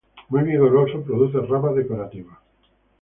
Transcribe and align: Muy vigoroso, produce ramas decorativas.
Muy 0.29 0.41
vigoroso, 0.41 1.03
produce 1.03 1.37
ramas 1.45 1.75
decorativas. 1.75 2.39